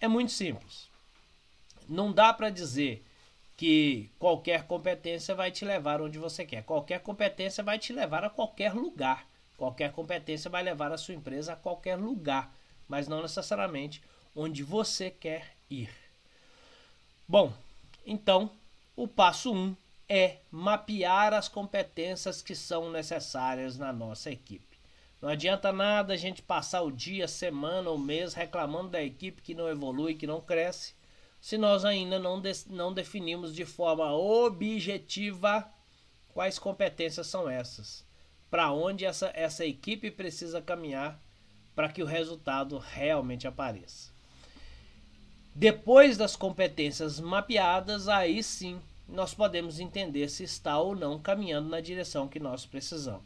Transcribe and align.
É 0.00 0.06
muito 0.06 0.32
simples. 0.32 0.88
Não 1.88 2.12
dá 2.12 2.32
para 2.32 2.50
dizer 2.50 3.04
que 3.56 4.10
qualquer 4.18 4.66
competência 4.66 5.34
vai 5.34 5.50
te 5.50 5.64
levar 5.64 6.00
onde 6.00 6.18
você 6.18 6.44
quer. 6.44 6.62
Qualquer 6.62 7.00
competência 7.00 7.64
vai 7.64 7.78
te 7.78 7.92
levar 7.92 8.22
a 8.24 8.30
qualquer 8.30 8.72
lugar. 8.72 9.26
Qualquer 9.56 9.90
competência 9.90 10.48
vai 10.48 10.62
levar 10.62 10.92
a 10.92 10.96
sua 10.96 11.14
empresa 11.14 11.52
a 11.52 11.56
qualquer 11.56 11.96
lugar, 11.96 12.54
mas 12.86 13.08
não 13.08 13.20
necessariamente 13.20 14.00
onde 14.34 14.62
você 14.62 15.10
quer 15.10 15.56
ir. 15.68 15.90
Bom, 17.26 17.52
então 18.06 18.52
o 18.94 19.08
passo 19.08 19.52
1 19.52 19.56
um 19.56 19.76
é 20.08 20.38
mapear 20.50 21.34
as 21.34 21.48
competências 21.48 22.40
que 22.40 22.54
são 22.54 22.90
necessárias 22.92 23.76
na 23.76 23.92
nossa 23.92 24.30
equipe. 24.30 24.77
Não 25.20 25.28
adianta 25.28 25.72
nada 25.72 26.14
a 26.14 26.16
gente 26.16 26.42
passar 26.42 26.82
o 26.82 26.92
dia, 26.92 27.26
semana 27.26 27.90
ou 27.90 27.98
mês 27.98 28.34
reclamando 28.34 28.90
da 28.90 29.02
equipe 29.02 29.42
que 29.42 29.54
não 29.54 29.68
evolui, 29.68 30.14
que 30.14 30.26
não 30.26 30.40
cresce, 30.40 30.94
se 31.40 31.56
nós 31.56 31.84
ainda 31.84 32.18
não, 32.18 32.40
de, 32.40 32.52
não 32.68 32.92
definimos 32.92 33.54
de 33.54 33.64
forma 33.64 34.12
objetiva 34.12 35.68
quais 36.32 36.58
competências 36.58 37.26
são 37.26 37.48
essas 37.48 38.06
para 38.50 38.72
onde 38.72 39.04
essa, 39.04 39.30
essa 39.34 39.64
equipe 39.64 40.10
precisa 40.10 40.62
caminhar 40.62 41.20
para 41.74 41.88
que 41.88 42.02
o 42.02 42.06
resultado 42.06 42.78
realmente 42.78 43.46
apareça. 43.46 44.10
Depois 45.54 46.16
das 46.16 46.34
competências 46.36 47.20
mapeadas, 47.20 48.08
aí 48.08 48.42
sim 48.42 48.80
nós 49.06 49.34
podemos 49.34 49.80
entender 49.80 50.28
se 50.28 50.44
está 50.44 50.78
ou 50.78 50.94
não 50.94 51.18
caminhando 51.18 51.68
na 51.68 51.80
direção 51.80 52.28
que 52.28 52.38
nós 52.38 52.66
precisamos. 52.66 53.24